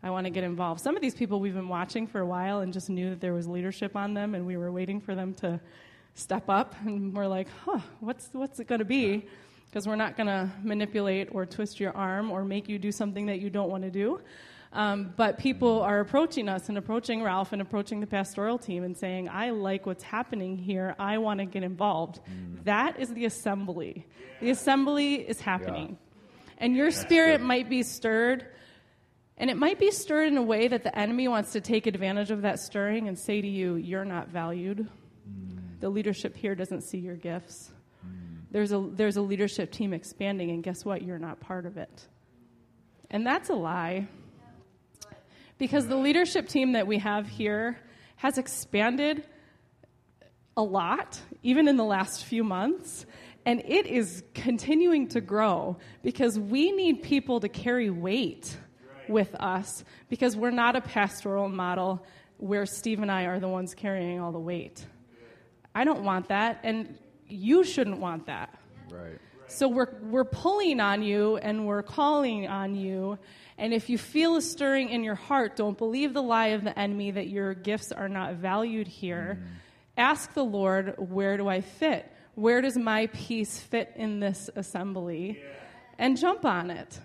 [0.02, 0.80] I want to get involved.
[0.80, 3.34] Some of these people we've been watching for a while and just knew that there
[3.34, 5.60] was leadership on them, and we were waiting for them to
[6.14, 6.74] step up.
[6.84, 9.26] And we're like, huh, what's, what's it going to be?
[9.66, 13.26] Because we're not going to manipulate or twist your arm or make you do something
[13.26, 14.20] that you don't want to do.
[14.72, 18.96] Um, but people are approaching us and approaching Ralph and approaching the pastoral team and
[18.96, 20.94] saying, I like what's happening here.
[20.98, 22.20] I want to get involved.
[22.20, 22.64] Mm.
[22.64, 24.06] That is the assembly.
[24.06, 24.36] Yeah.
[24.40, 25.98] The assembly is happening.
[26.00, 26.52] Yeah.
[26.58, 27.46] And your That's spirit good.
[27.46, 28.46] might be stirred
[29.40, 32.30] and it might be stirred in a way that the enemy wants to take advantage
[32.30, 34.86] of that stirring and say to you, You're not valued.
[35.80, 37.72] The leadership here doesn't see your gifts.
[38.50, 41.00] There's a, there's a leadership team expanding, and guess what?
[41.00, 42.06] You're not part of it.
[43.10, 44.08] And that's a lie.
[45.56, 47.78] Because the leadership team that we have here
[48.16, 49.24] has expanded
[50.54, 53.06] a lot, even in the last few months.
[53.46, 58.54] And it is continuing to grow because we need people to carry weight
[59.10, 62.04] with us because we're not a pastoral model
[62.38, 64.84] where Steve and I are the ones carrying all the weight.
[65.74, 68.58] I don't want that, and you shouldn't want that.
[68.90, 69.18] Right.
[69.50, 73.18] So we're, we're pulling on you and we're calling on you.
[73.58, 76.76] And if you feel a stirring in your heart, don't believe the lie of the
[76.78, 79.40] enemy that your gifts are not valued here.
[79.40, 79.46] Mm.
[79.96, 82.10] Ask the Lord, where do I fit?
[82.36, 85.40] Where does my piece fit in this assembly?
[85.40, 85.48] Yeah.
[85.98, 86.98] And jump on it.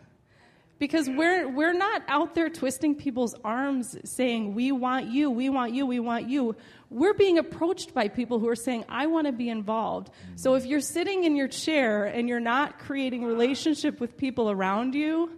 [0.78, 5.74] Because we're, we're not out there twisting people's arms saying, We want you, we want
[5.74, 6.56] you, we want you.
[6.90, 10.10] We're being approached by people who are saying, I want to be involved.
[10.36, 14.96] So if you're sitting in your chair and you're not creating relationship with people around
[14.96, 15.32] you,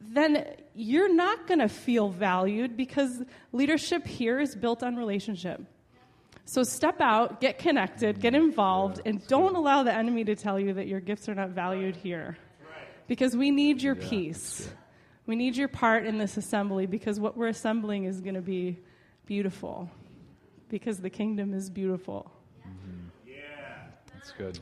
[0.00, 5.62] then you're not going to feel valued because leadership here is built on relationship.
[6.44, 10.74] So step out, get connected, get involved, and don't allow the enemy to tell you
[10.74, 12.36] that your gifts are not valued here
[13.06, 14.68] because we need your yeah, piece.
[15.26, 18.78] We need your part in this assembly because what we're assembling is going to be
[19.26, 19.90] beautiful
[20.68, 22.30] because the kingdom is beautiful.
[22.66, 23.30] Mm-hmm.
[23.30, 23.34] Yeah.
[24.14, 24.58] That's good.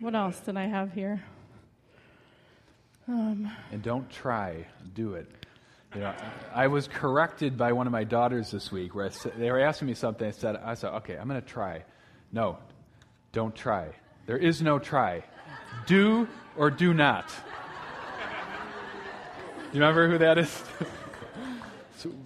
[0.00, 1.22] What else did I have here?
[3.08, 5.30] Um, and don't try, do it.
[5.94, 6.14] You know,
[6.52, 9.88] I was corrected by one of my daughters this week where said, they were asking
[9.88, 10.26] me something.
[10.26, 11.84] I said, I said, okay, I'm going to try.
[12.32, 12.58] No,
[13.32, 13.88] don't try.
[14.26, 15.22] There is no try.
[15.86, 17.32] Do or do not.
[19.72, 20.62] You remember who that is?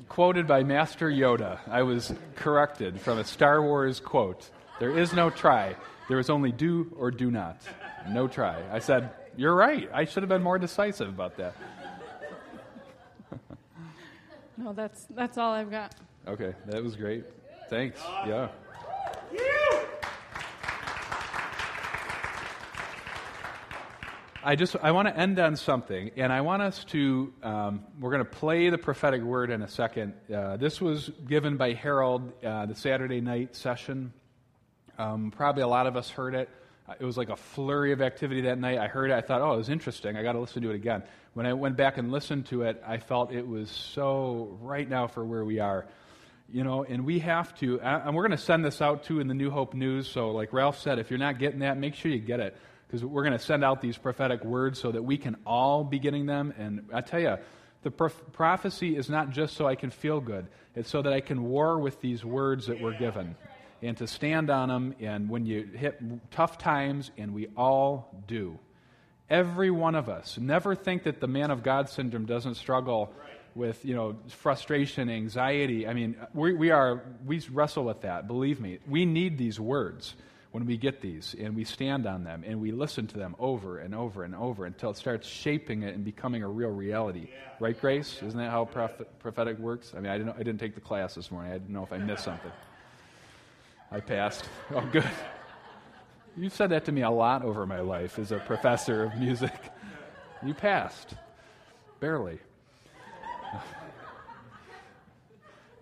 [0.09, 1.59] quoted by Master Yoda.
[1.69, 4.51] I was corrected from a Star Wars quote.
[4.79, 5.77] There is no try.
[6.09, 7.63] There is only do or do not.
[8.09, 8.61] No try.
[8.71, 9.89] I said, You're right.
[9.95, 11.55] I should have been more decisive about that.
[14.59, 15.95] no, that's, that's all I've got.
[16.27, 17.25] Okay, that was great.
[17.71, 18.01] Thanks.
[18.27, 18.49] Yeah.
[24.43, 27.31] I just I want to end on something, and I want us to.
[27.43, 30.15] Um, we're going to play the prophetic word in a second.
[30.35, 34.15] Uh, this was given by Harold uh, the Saturday night session.
[34.99, 36.49] Um, probably a lot of us heard it.
[36.99, 38.79] It was like a flurry of activity that night.
[38.79, 39.15] I heard it.
[39.15, 40.17] I thought, oh, it was interesting.
[40.17, 41.03] I got to listen to it again.
[41.35, 45.07] When I went back and listened to it, I felt it was so right now
[45.07, 45.87] for where we are.
[46.51, 49.29] You know, and we have to, and we're going to send this out too in
[49.29, 50.09] the New Hope News.
[50.09, 52.57] So, like Ralph said, if you're not getting that, make sure you get it
[52.91, 56.01] because we're going to send out these prophetic words so that we can all be
[56.01, 56.53] getting them.
[56.59, 57.37] And I tell you,
[57.85, 61.21] the prof- prophecy is not just so I can feel good, it's so that I
[61.21, 63.37] can war with these words that we're given
[63.81, 64.97] and to stand on them.
[64.99, 66.01] And when you hit
[66.33, 68.59] tough times, and we all do,
[69.29, 73.15] every one of us, never think that the man of God syndrome doesn't struggle
[73.55, 75.87] with you know frustration anxiety.
[75.87, 78.27] I mean we, we are we wrestle with that.
[78.27, 80.15] Believe me we need these words
[80.53, 83.79] when we get these and we stand on them and we listen to them over
[83.79, 87.29] and over and over until it starts shaping it and becoming a real reality.
[87.31, 87.37] Yeah.
[87.61, 88.21] Right, Grace?
[88.23, 89.93] Isn't that how prophet, prophetic works?
[89.97, 91.53] I mean, I didn't, I didn't take the class this morning.
[91.53, 92.51] I didn't know if I missed something.
[93.93, 94.45] I passed.
[94.75, 95.09] Oh, good.
[96.37, 99.53] You've said that to me a lot over my life as a professor of music.
[100.45, 101.15] You passed.
[102.01, 102.39] Barely.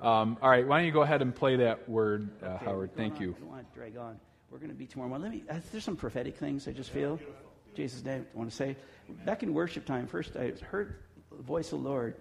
[0.00, 2.96] Um, all right, why don't you go ahead and play that word, uh, okay, Howard?
[2.96, 3.34] Thank you.
[4.50, 5.30] We're going to be tomorrow morning.
[5.30, 7.20] Let me, uh, there's some prophetic things I just feel.
[7.74, 8.76] Jesus' name, I want to say.
[9.26, 10.96] Back in worship time, first I heard
[11.30, 12.16] the voice of the Lord.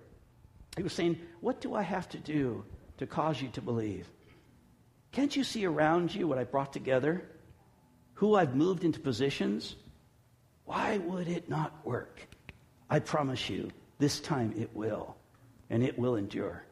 [0.75, 2.65] He was saying, What do I have to do
[2.97, 4.07] to cause you to believe?
[5.13, 7.23] Can't you see around you what I brought together?
[8.15, 9.75] Who I've moved into positions?
[10.65, 12.19] Why would it not work?
[12.89, 15.15] I promise you, this time it will,
[15.69, 16.63] and it will endure.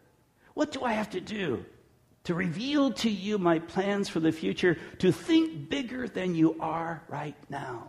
[0.54, 1.66] What do I have to do
[2.26, 7.02] to reveal to you my plans for the future, to think bigger than you are
[7.08, 7.88] right now.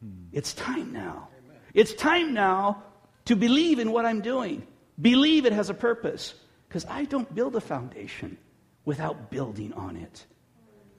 [0.00, 0.24] Hmm.
[0.32, 1.28] It's time now.
[1.44, 1.56] Amen.
[1.74, 2.82] It's time now
[3.24, 4.66] to believe in what I'm doing.
[5.00, 6.34] Believe it has a purpose.
[6.68, 8.36] Because I don't build a foundation
[8.84, 10.26] without building on it.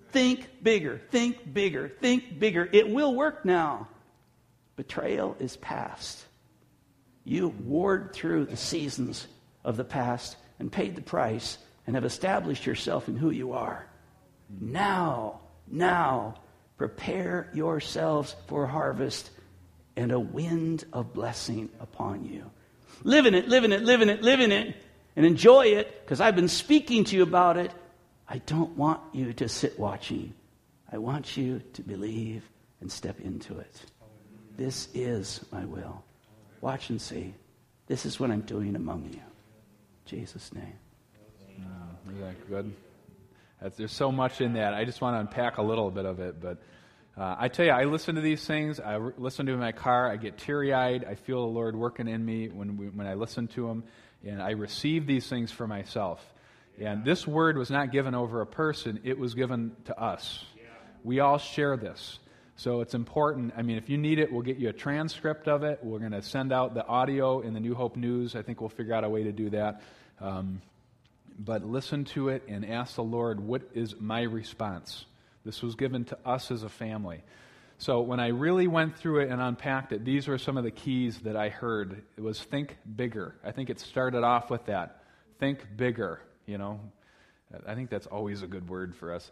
[0.10, 2.68] Think bigger, think bigger, think bigger.
[2.72, 3.88] It will work now.
[4.76, 6.26] Betrayal is past.
[7.24, 9.28] You warred through the seasons
[9.64, 13.86] of the past and paid the price and have established yourself in who you are.
[14.60, 16.36] Now, now,
[16.78, 19.30] prepare yourselves for harvest
[19.96, 22.50] and a wind of blessing upon you.
[23.04, 24.76] Live in it, live in it, live in it, live in it,
[25.16, 27.72] and enjoy it because I've been speaking to you about it.
[28.28, 30.34] I don't want you to sit watching.
[30.92, 32.44] I want you to believe
[32.82, 33.82] and step into it.
[34.56, 36.04] This is my will.
[36.62, 37.34] Watch and see.
[37.88, 39.20] This is what I'm doing among you.
[39.20, 40.78] In Jesus' name.
[42.50, 42.74] Good?
[43.62, 44.74] That's, there's so much in that.
[44.74, 46.42] I just want to unpack a little bit of it.
[46.42, 46.58] But
[47.18, 48.80] uh, I tell you, I listen to these things.
[48.80, 50.10] I listen to them in my car.
[50.10, 51.06] I get teary eyed.
[51.06, 53.84] I feel the Lord working in me when, we, when I listen to them.
[54.26, 56.26] And I receive these things for myself.
[56.80, 60.44] And this word was not given over a person, it was given to us.
[61.04, 62.20] We all share this.
[62.56, 63.54] So it's important.
[63.56, 65.80] I mean, if you need it, we'll get you a transcript of it.
[65.82, 68.36] We're going to send out the audio in the New Hope News.
[68.36, 69.82] I think we'll figure out a way to do that.
[70.20, 70.62] Um,
[71.40, 75.06] but listen to it and ask the Lord, what is my response?
[75.46, 77.24] This was given to us as a family.
[77.78, 80.72] So when I really went through it and unpacked it, these were some of the
[80.72, 82.04] keys that I heard.
[82.18, 83.36] It was think bigger.
[83.42, 85.04] I think it started off with that.
[85.40, 86.82] Think bigger, you know.
[87.66, 89.32] I think that's always a good word for us.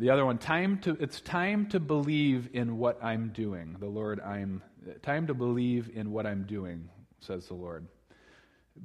[0.00, 3.76] The other one, time to it's time to believe in what I'm doing.
[3.78, 4.62] The Lord, I'm
[5.02, 6.88] time to believe in what I'm doing,
[7.20, 7.86] says the Lord.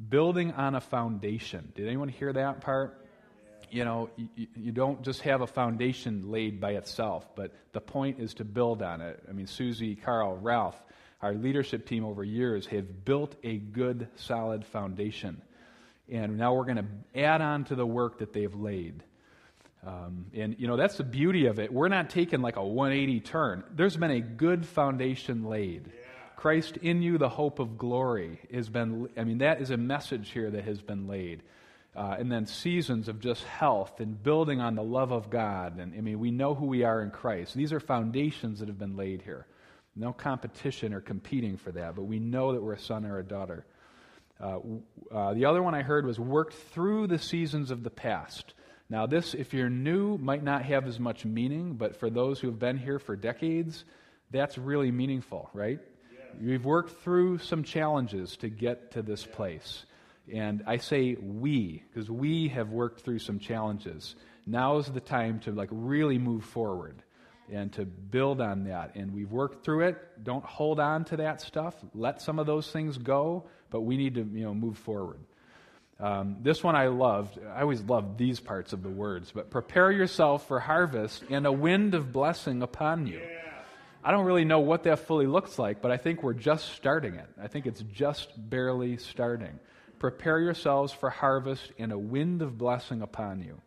[0.09, 1.71] Building on a foundation.
[1.75, 3.05] Did anyone hear that part?
[3.69, 8.19] You know, you, you don't just have a foundation laid by itself, but the point
[8.19, 9.21] is to build on it.
[9.27, 10.81] I mean, Susie, Carl, Ralph,
[11.21, 15.41] our leadership team over years have built a good, solid foundation.
[16.09, 19.03] And now we're going to add on to the work that they've laid.
[19.85, 21.71] Um, and, you know, that's the beauty of it.
[21.71, 23.63] We're not taking like a 180 turn.
[23.73, 25.87] There's been a good foundation laid.
[25.87, 26.06] Yeah.
[26.37, 30.29] Christ in you, the hope of glory, has been, I mean, that is a message
[30.29, 31.41] here that has been laid.
[31.95, 35.79] Uh, and then seasons of just health and building on the love of God.
[35.79, 37.55] And I mean, we know who we are in Christ.
[37.55, 39.47] These are foundations that have been laid here.
[39.95, 43.23] No competition or competing for that, but we know that we're a son or a
[43.23, 43.65] daughter.
[44.39, 44.59] Uh,
[45.11, 48.53] uh, the other one I heard was worked through the seasons of the past.
[48.91, 52.47] Now, this, if you're new, might not have as much meaning, but for those who
[52.47, 53.85] have been here for decades,
[54.29, 55.79] that's really meaningful, right?
[56.39, 56.47] Yeah.
[56.47, 59.85] We've worked through some challenges to get to this place.
[60.31, 64.15] And I say we, because we have worked through some challenges.
[64.45, 67.01] Now is the time to like really move forward
[67.51, 68.95] and to build on that.
[68.95, 70.23] And we've worked through it.
[70.23, 71.75] Don't hold on to that stuff.
[71.93, 75.19] Let some of those things go, but we need to, you know, move forward.
[75.99, 77.39] Um, this one I loved.
[77.55, 79.31] I always loved these parts of the words.
[79.33, 83.21] But prepare yourself for harvest and a wind of blessing upon you.
[84.07, 87.15] I don't really know what that fully looks like, but I think we're just starting
[87.15, 87.27] it.
[87.43, 89.59] I think it's just barely starting.
[89.99, 93.59] Prepare yourselves for harvest and a wind of blessing upon you.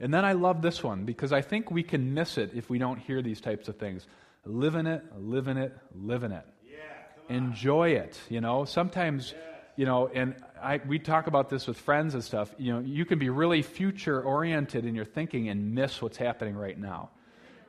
[0.00, 2.78] And then I love this one because I think we can miss it if we
[2.78, 4.06] don't hear these types of things.
[4.46, 6.46] Live in it, live in it, live in it.
[6.66, 8.18] Yeah, Enjoy it.
[8.30, 9.42] You know, sometimes, yeah.
[9.76, 12.54] you know, and I, we talk about this with friends and stuff.
[12.56, 16.56] You know, you can be really future oriented in your thinking and miss what's happening
[16.56, 17.10] right now.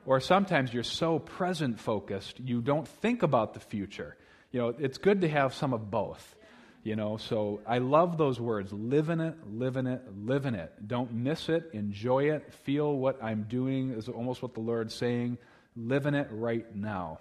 [0.08, 4.16] Or sometimes you're so present focused, you don't think about the future.
[4.50, 6.34] You know, it's good to have some of both.
[6.82, 8.72] You know, so I love those words.
[8.72, 10.72] Live in it, live in it, live in it.
[10.88, 15.36] Don't miss it, enjoy it, feel what I'm doing is almost what the Lord's saying.
[15.76, 17.18] Live in it right now.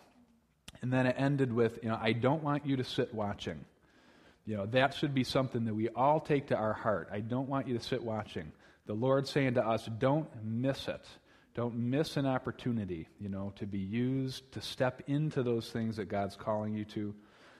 [0.81, 3.65] And then it ended with, you know, I don't want you to sit watching.
[4.45, 7.09] You know, that should be something that we all take to our heart.
[7.11, 8.53] I don't want you to sit watching.
[8.85, 11.05] The Lord saying to us, don't miss it.
[11.57, 16.05] Don't miss an opportunity, you know, to be used, to step into those things that
[16.05, 17.15] God's calling you to.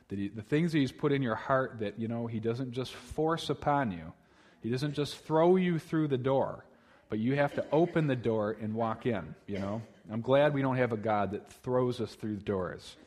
[0.08, 2.94] He, the things that He's put in your heart that, you know, He doesn't just
[2.94, 4.14] force upon you.
[4.62, 6.64] He doesn't just throw you through the door,
[7.10, 9.82] but you have to open the door and walk in, you know.
[10.12, 12.98] I'm glad we don't have a God that throws us through the doors.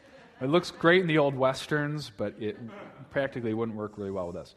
[0.43, 2.59] It looks great in the old westerns, but it
[3.11, 4.57] practically wouldn't work really well with us.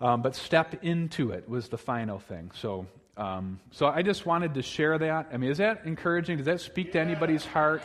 [0.00, 2.50] Um, but step into it was the final thing.
[2.54, 5.28] So, um, so I just wanted to share that.
[5.32, 6.36] I mean, is that encouraging?
[6.38, 7.82] Does that speak to anybody's heart?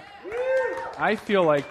[0.98, 1.66] I feel like,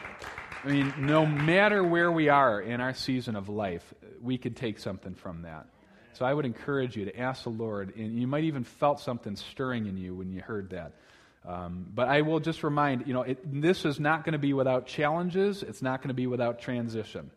[0.65, 4.79] I mean, no matter where we are in our season of life, we could take
[4.79, 5.67] something from that.
[6.13, 9.35] So I would encourage you to ask the Lord, and you might even felt something
[9.35, 10.93] stirring in you when you heard that.
[11.47, 14.53] Um, but I will just remind, you know, it, this is not going to be
[14.53, 15.63] without challenges.
[15.63, 17.31] It's not going to be without transition.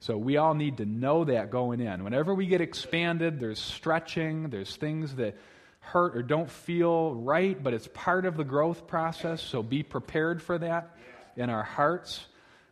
[0.00, 2.02] So we all need to know that going in.
[2.02, 5.36] Whenever we get expanded, there's stretching, there's things that
[5.84, 9.42] hurt or don't feel right, but it's part of the growth process.
[9.42, 10.96] So be prepared for that
[11.36, 12.26] in our hearts.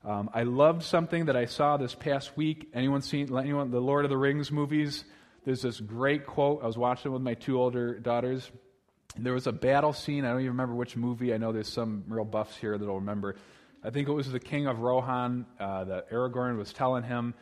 [0.05, 2.69] Um, I loved something that I saw this past week.
[2.75, 5.05] Anyone seen anyone the Lord of the Rings movies?
[5.45, 6.63] There's this great quote.
[6.63, 8.51] I was watching with my two older daughters
[9.17, 10.25] there was a battle scene.
[10.25, 11.35] I don't even remember which movie.
[11.35, 13.37] I know there's some real buffs here that'll remember.
[13.85, 17.35] I think it was the King of Rohan uh, that Aragorn was telling him,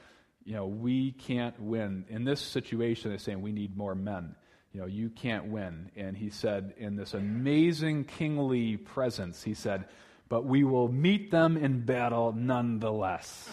[0.44, 2.06] you know, we can't win.
[2.08, 4.34] In this situation, they're saying we need more men.
[4.72, 5.90] You know, you can't win.
[5.96, 9.86] And he said, in this amazing kingly presence, he said,
[10.28, 13.50] but we will meet them in battle nonetheless.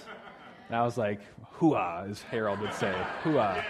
[0.67, 1.21] And I was like,
[1.55, 2.93] hooah, as Harold would say,
[3.23, 3.63] hooah.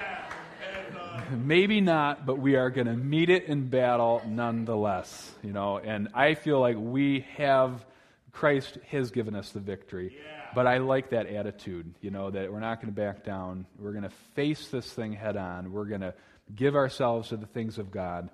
[1.31, 5.31] Maybe not, but we are going to meet it in battle nonetheless.
[5.41, 7.85] You know, and I feel like we have
[8.33, 10.17] Christ has given us the victory.
[10.53, 13.65] But I like that attitude, you know, that we're not going to back down.
[13.79, 15.71] We're going to face this thing head on.
[15.71, 16.13] We're going to
[16.55, 18.29] give ourselves to the things of God,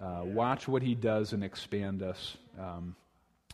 [0.00, 2.36] uh, watch what He does, and expand us.
[2.58, 2.96] Um,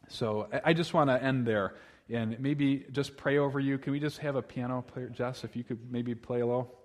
[0.09, 1.75] so I, I just want to end there
[2.09, 3.79] and maybe just pray over you.
[3.79, 6.77] Can we just have a piano player, Jess, if you could maybe play a little?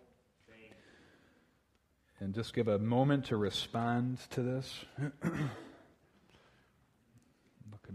[2.20, 4.86] And just give a moment to respond to this.
[5.02, 5.50] Looking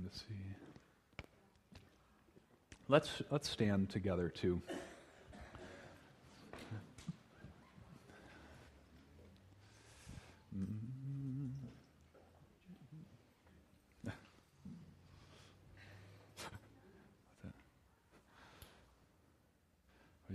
[0.09, 0.35] to see.
[2.87, 4.61] Let's, let's stand together too.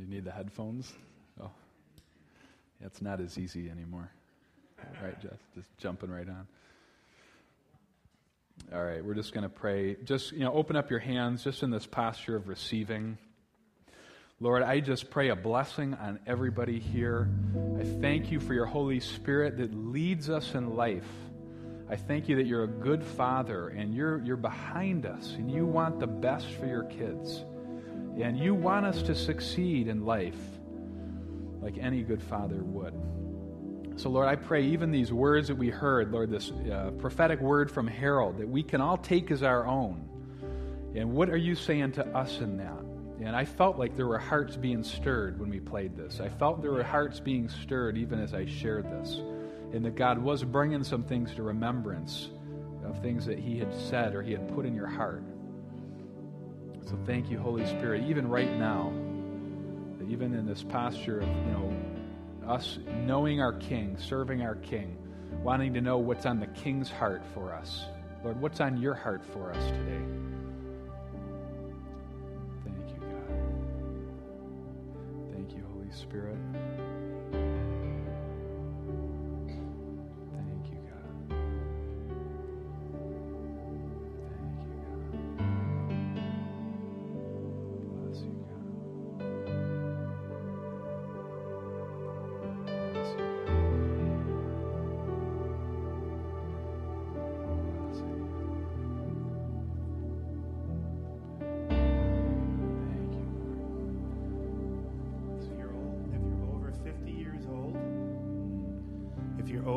[0.06, 0.91] You need the headphones?
[1.41, 1.49] Oh,
[2.80, 4.12] yeah, it's not as easy anymore.
[5.01, 5.39] Right, Jess?
[5.56, 6.47] Just jumping right on.
[8.74, 9.95] All right, we're just going to pray.
[10.03, 13.18] Just, you know, open up your hands just in this posture of receiving.
[14.39, 17.30] Lord, I just pray a blessing on everybody here.
[17.80, 21.08] I thank you for your Holy Spirit that leads us in life.
[21.89, 25.66] I thank you that you're a good father and you're, you're behind us and you
[25.66, 27.43] want the best for your kids.
[28.20, 30.38] And you want us to succeed in life
[31.61, 32.93] like any good father would.
[33.97, 37.72] So, Lord, I pray even these words that we heard, Lord, this uh, prophetic word
[37.72, 40.09] from Harold, that we can all take as our own.
[40.95, 42.86] And what are you saying to us in that?
[43.22, 46.20] And I felt like there were hearts being stirred when we played this.
[46.20, 49.22] I felt there were hearts being stirred even as I shared this.
[49.74, 52.30] And that God was bringing some things to remembrance
[52.86, 55.24] of things that He had said or He had put in your heart.
[56.86, 58.93] So thank you, Holy Spirit, even right now,
[60.07, 61.75] even in this posture of, you know,
[62.47, 64.95] us knowing our King, serving our King,
[65.41, 67.86] wanting to know what's on the King's heart for us.
[68.23, 70.01] Lord, what's on your heart for us today?
[72.63, 73.39] Thank you, God.
[75.33, 76.38] Thank you, Holy Spirit.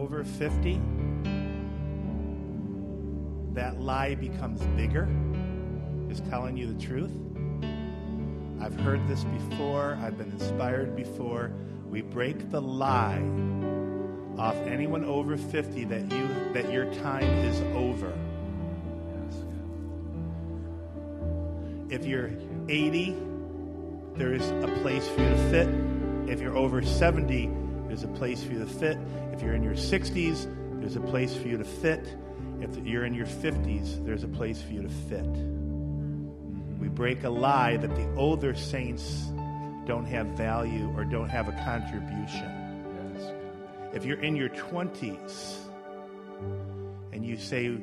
[0.08, 0.80] Over 50,
[3.52, 5.06] that lie becomes bigger,
[6.08, 7.12] is telling you the truth.
[8.58, 11.52] I've heard this before, I've been inspired before.
[11.90, 13.22] We break the lie
[14.38, 18.10] off anyone over 50 that you that your time is over.
[21.90, 22.30] If you're
[22.70, 23.14] 80,
[24.14, 25.68] there's a place for you to fit.
[26.32, 28.98] If you're over 70, there's a place for you to fit.
[29.32, 30.46] If you're in your 60s,
[30.80, 32.06] there's a place for you to fit.
[32.60, 35.26] If you're in your 50s, there's a place for you to fit.
[36.78, 39.30] We break a lie that the older saints
[39.86, 42.68] don't have value or don't have a contribution.
[43.94, 45.56] If you're in your 20s
[47.12, 47.78] and you say,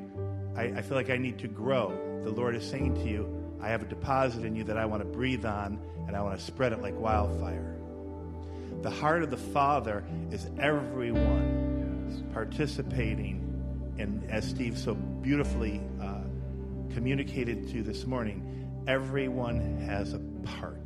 [0.56, 3.70] I, I feel like I need to grow, the Lord is saying to you, I
[3.70, 6.46] have a deposit in you that I want to breathe on and I want to
[6.46, 7.76] spread it like wildfire.
[8.86, 12.22] The heart of the Father is everyone Yes.
[12.32, 13.42] participating
[13.98, 16.20] And as Steve so beautifully uh,
[16.94, 18.44] communicated to this morning,
[18.88, 20.86] everyone has a part.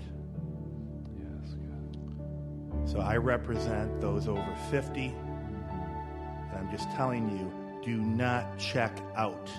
[1.17, 2.89] Yes, God.
[2.89, 5.07] So I represent those over 50.
[5.07, 7.51] And I'm just telling you
[7.83, 9.51] do not check out.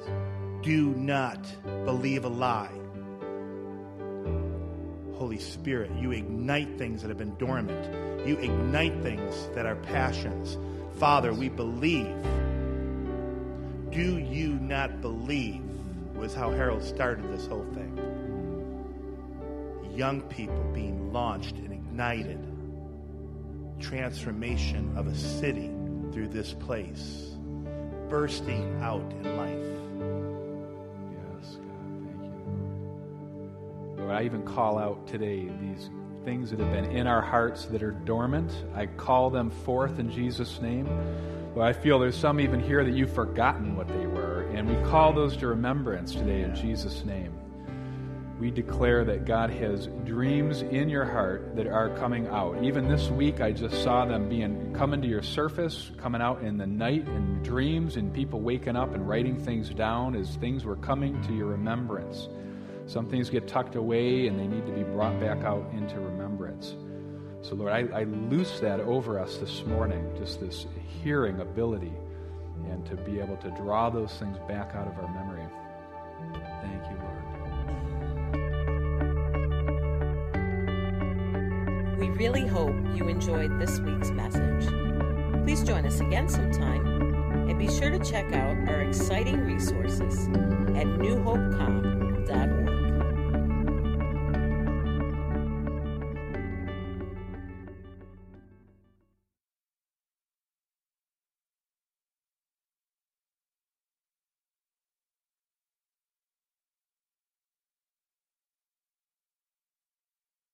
[0.00, 0.08] Yes.
[0.62, 1.46] Do not
[1.84, 2.83] believe a lie.
[5.16, 8.26] Holy Spirit, you ignite things that have been dormant.
[8.26, 10.58] You ignite things that are passions.
[10.98, 12.16] Father, we believe.
[13.90, 15.62] Do you not believe?
[16.16, 17.98] Was how Harold started this whole thing.
[19.94, 22.40] Young people being launched and ignited.
[23.80, 25.70] Transformation of a city
[26.12, 27.36] through this place.
[28.08, 29.83] Bursting out in life.
[34.04, 35.88] Lord, I even call out today these
[36.26, 38.52] things that have been in our hearts that are dormant.
[38.74, 40.86] I call them forth in Jesus' name.
[41.54, 44.90] But I feel there's some even here that you've forgotten what they were, and we
[44.90, 47.32] call those to remembrance today in Jesus' name.
[48.38, 52.62] We declare that God has dreams in your heart that are coming out.
[52.62, 56.58] Even this week, I just saw them being coming to your surface, coming out in
[56.58, 60.76] the night in dreams, and people waking up and writing things down as things were
[60.76, 62.28] coming to your remembrance.
[62.86, 66.74] Some things get tucked away and they need to be brought back out into remembrance.
[67.40, 70.66] So, Lord, I, I loose that over us this morning, just this
[71.02, 71.92] hearing ability,
[72.70, 75.44] and to be able to draw those things back out of our memory.
[76.62, 77.24] Thank you, Lord.
[81.98, 84.66] We really hope you enjoyed this week's message.
[85.44, 86.86] Please join us again sometime
[87.48, 92.63] and be sure to check out our exciting resources at newhopecom.org.